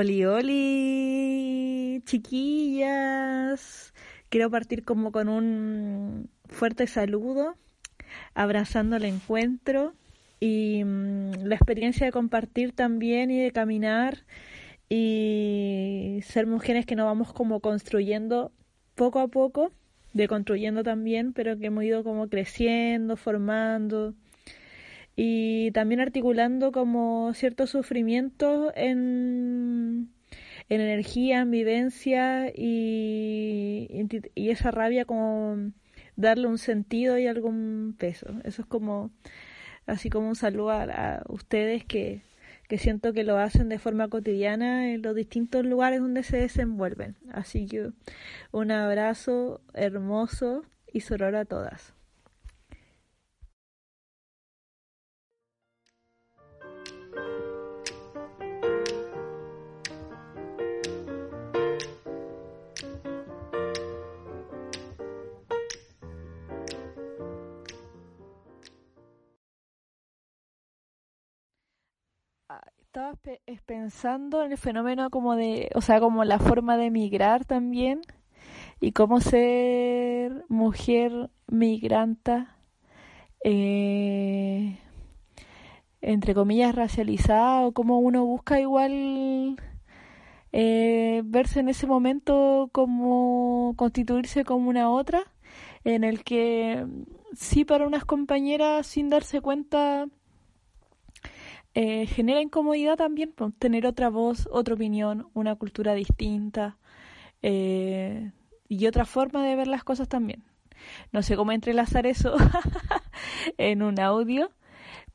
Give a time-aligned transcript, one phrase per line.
[0.00, 3.92] Oli, oli, chiquillas.
[4.30, 7.54] Quiero partir como con un fuerte saludo,
[8.32, 9.92] abrazando el encuentro
[10.40, 14.24] y mm, la experiencia de compartir también y de caminar
[14.88, 18.52] y ser mujeres que nos vamos como construyendo
[18.94, 19.70] poco a poco,
[20.14, 24.14] de construyendo también, pero que hemos ido como creciendo, formando
[25.16, 30.10] y también articulando como ciertos sufrimientos en,
[30.68, 33.88] en energía, en vivencia y,
[34.34, 35.72] y esa rabia como
[36.16, 38.26] darle un sentido y algún peso.
[38.44, 39.10] Eso es como
[39.86, 42.22] así como un saludo a, a ustedes que,
[42.68, 47.16] que siento que lo hacen de forma cotidiana en los distintos lugares donde se desenvuelven.
[47.32, 47.90] Así que
[48.52, 51.94] un abrazo hermoso y soror a todas.
[72.90, 73.14] Estaba
[73.66, 78.00] pensando en el fenómeno como de, o sea, como la forma de migrar también
[78.80, 82.56] y cómo ser mujer migranta,
[83.44, 84.78] eh,
[86.00, 89.56] entre comillas, racializada o cómo uno busca igual
[90.52, 95.22] eh, verse en ese momento como constituirse como una otra,
[95.84, 96.86] en el que
[97.34, 100.08] sí para unas compañeras sin darse cuenta
[101.74, 106.78] eh, genera incomodidad también tener otra voz, otra opinión, una cultura distinta
[107.42, 108.32] eh,
[108.68, 110.44] y otra forma de ver las cosas también.
[111.12, 112.36] No sé cómo entrelazar eso
[113.58, 114.50] en un audio,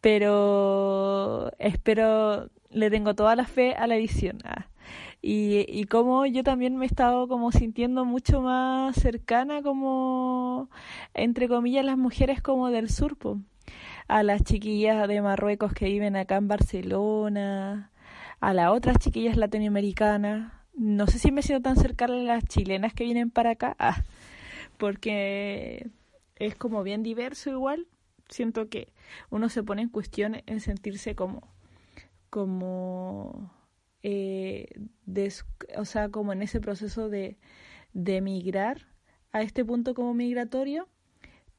[0.00, 4.38] pero espero, le tengo toda la fe a la edición.
[4.44, 4.66] Ah.
[5.22, 10.70] Y, y como yo también me he estado como sintiendo mucho más cercana como,
[11.14, 13.36] entre comillas, las mujeres como del sur, pues
[14.10, 17.92] a las chiquillas de Marruecos que viven acá en Barcelona,
[18.40, 20.52] a las otras chiquillas latinoamericanas.
[20.74, 24.02] No sé si me siento tan cercana a las chilenas que vienen para acá, ah,
[24.78, 25.90] porque
[26.36, 27.86] es como bien diverso igual.
[28.28, 28.92] Siento que
[29.30, 31.54] uno se pone en cuestión en sentirse como,
[32.30, 33.52] como,
[34.02, 34.66] eh,
[35.76, 37.38] o sea, como en ese proceso de,
[37.92, 38.88] de emigrar
[39.30, 40.88] a este punto como migratorio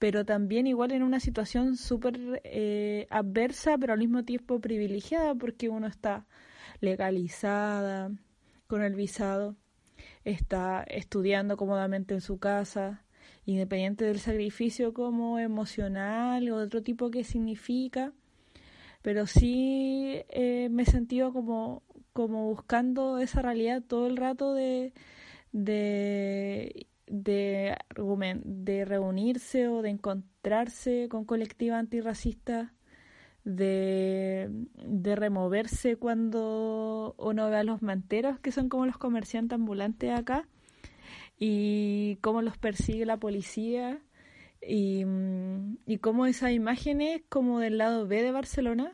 [0.02, 5.70] pero también igual en una situación súper eh, adversa, pero al mismo tiempo privilegiada, porque
[5.70, 6.26] uno está
[6.80, 8.10] legalizada
[8.66, 9.58] con el visado,
[10.24, 13.06] está estudiando cómodamente en su casa,
[13.46, 18.12] independiente del sacrificio como emocional o otro tipo que significa,
[19.04, 24.94] pero sí eh, me he sentido como, como buscando esa realidad todo el rato de,
[25.52, 27.78] de de,
[28.46, 32.74] de reunirse o de encontrarse con colectiva antirracista,
[33.44, 34.50] de,
[34.86, 40.48] de removerse cuando uno ve a los manteros, que son como los comerciantes ambulantes acá,
[41.38, 44.00] y cómo los persigue la policía,
[44.66, 45.04] y,
[45.86, 48.94] y cómo esas imágenes como del lado B de Barcelona,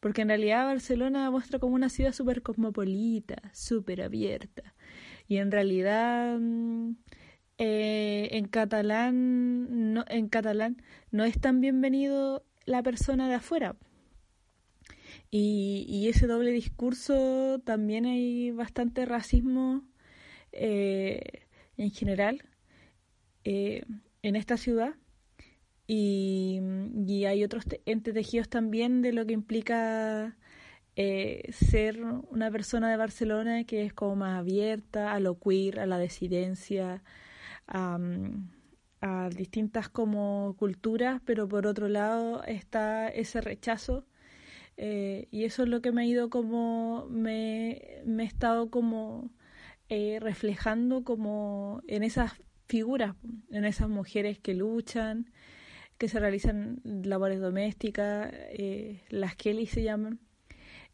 [0.00, 4.74] porque en realidad Barcelona muestra como una ciudad súper cosmopolita, súper abierta,
[5.28, 6.38] y en realidad
[7.64, 10.82] eh, en catalán no, en catalán
[11.12, 13.76] no es tan bienvenido la persona de afuera.
[15.30, 19.84] Y, ese doble discurso también hay bastante racismo
[20.50, 21.20] eh,
[21.76, 22.42] en general
[23.44, 23.84] eh,
[24.22, 24.96] en esta ciudad.
[25.86, 26.60] Y,
[27.06, 30.36] y hay otros entretejidos también de lo que implica
[30.96, 36.00] ser una persona de Barcelona que es como más abierta a lo queer, a la
[36.00, 37.04] disidencia,
[37.66, 37.98] a,
[39.34, 44.06] distintas como culturas, pero por otro lado está ese rechazo.
[44.76, 49.30] Eh, y eso es lo que me ha ido como, me, me he estado como
[49.88, 52.32] eh, reflejando como en esas
[52.66, 53.14] figuras,
[53.50, 55.30] en esas mujeres que luchan,
[55.98, 60.18] que se realizan labores domésticas, eh, las Kelly se llaman,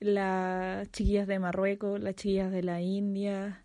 [0.00, 3.64] las chiquillas de Marruecos, las chiquillas de la India,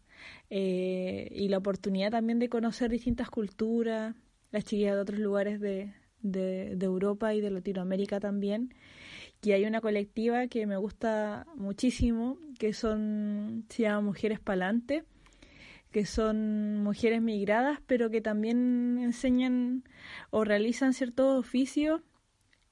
[0.56, 4.16] eh, y la oportunidad también de conocer distintas culturas,
[4.52, 8.72] las chiquillas de otros lugares de, de, Europa y de Latinoamérica también.
[9.42, 15.06] Y hay una colectiva que me gusta muchísimo, que son, se llama Mujeres Palante,
[15.90, 19.84] que son mujeres migradas, pero que también enseñan
[20.30, 22.02] o realizan ciertos oficios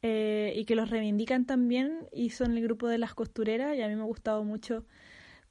[0.04, 3.88] eh, y que los reivindican también y son el grupo de las costureras y a
[3.88, 4.86] mí me ha gustado mucho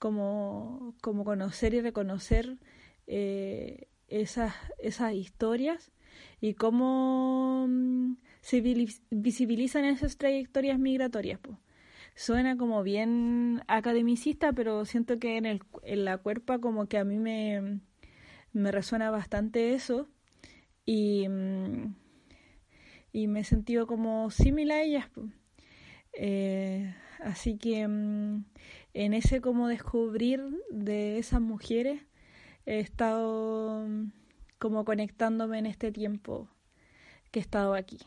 [0.01, 2.59] como, como conocer y reconocer
[3.07, 5.93] eh, esas, esas historias
[6.41, 8.61] y cómo mm, se
[9.11, 11.39] visibilizan esas trayectorias migratorias.
[11.41, 11.59] Pues
[12.17, 17.05] suena como bien academicista, pero siento que en, el, en la cuerpa como que a
[17.05, 17.81] mí me,
[18.53, 20.09] me resuena bastante eso
[20.87, 21.95] y, mm,
[23.13, 25.11] y me he sentido como similar a ellas.
[26.15, 28.45] Eh, así que mm,
[28.95, 32.03] en ese como descubrir de esas mujeres
[32.67, 34.13] he estado mm,
[34.59, 36.49] como conectándome en este tiempo
[37.31, 37.99] que he estado aquí.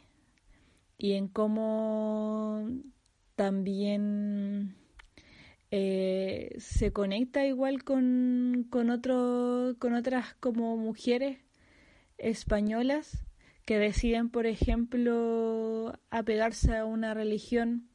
[0.97, 2.69] Y en cómo
[3.35, 4.75] también
[5.71, 9.01] eh, se conecta igual con, con,
[9.79, 11.39] con otras como mujeres
[12.17, 13.25] españolas
[13.65, 17.89] que deciden, por ejemplo, apegarse a una religión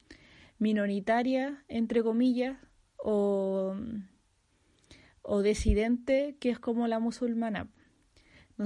[0.58, 2.58] minoritaria, entre comillas,
[2.96, 3.74] o,
[5.22, 7.68] o que es como la musulmana.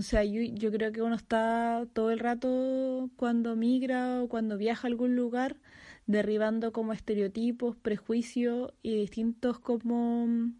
[0.00, 4.86] Sea, yo, yo creo que uno está todo el rato cuando migra o cuando viaja
[4.86, 5.56] a algún lugar
[6.06, 10.50] derribando como estereotipos, prejuicios y distintos como,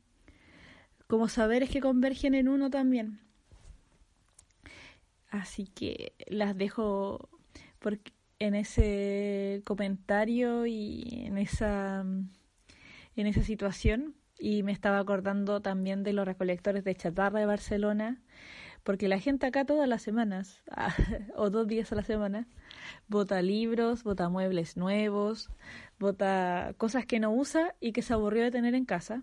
[1.07, 3.21] como saberes que convergen en uno también.
[5.31, 7.31] Así que las dejo
[7.79, 8.13] porque
[8.43, 12.05] en ese comentario y en esa
[13.15, 18.21] en esa situación y me estaba acordando también de los recolectores de chatarra de Barcelona
[18.83, 20.63] porque la gente acá todas las semanas
[21.37, 22.49] o dos días a la semana
[23.07, 25.51] Vota libros, vota muebles nuevos,
[26.01, 29.23] vota cosas que no usa y que se aburrió de tener en casa.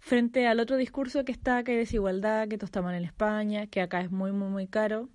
[0.00, 4.00] Frente al otro discurso que está, que hay desigualdad, que mal en España, que acá
[4.00, 5.08] es muy, muy, muy caro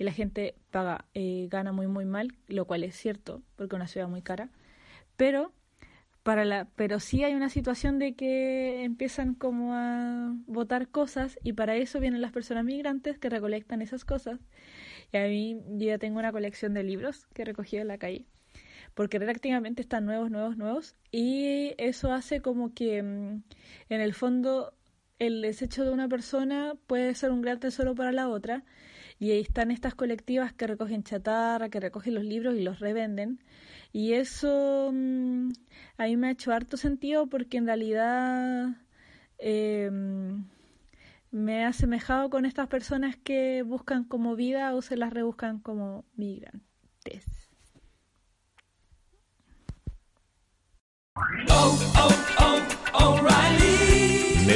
[0.00, 3.76] y la gente paga, eh, gana muy, muy mal, lo cual es cierto, porque es
[3.76, 4.48] una ciudad muy cara.
[5.18, 5.52] Pero
[6.22, 11.52] para la, pero sí hay una situación de que empiezan como a votar cosas y
[11.52, 14.40] para eso vienen las personas migrantes que recolectan esas cosas.
[15.12, 17.98] Y a mí yo ya tengo una colección de libros que he recogido en la
[17.98, 18.24] calle,
[18.94, 23.42] porque prácticamente están nuevos, nuevos, nuevos, y eso hace como que mm,
[23.90, 24.72] en el fondo
[25.18, 28.64] el desecho de una persona puede ser un gran tesoro para la otra,
[29.20, 33.38] y ahí están estas colectivas que recogen chatarra, que recogen los libros y los revenden,
[33.92, 35.50] y eso mm,
[35.98, 38.76] a mí me ha hecho harto sentido porque en realidad...
[39.38, 39.88] Eh,
[41.30, 46.04] me he asemejado con estas personas que buscan como vida o se las rebuscan como
[46.16, 47.49] migrantes.